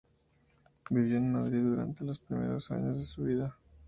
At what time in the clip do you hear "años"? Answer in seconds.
2.71-2.97